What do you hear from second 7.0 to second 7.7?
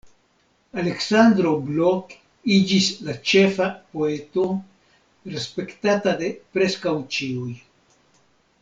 ĉiuj.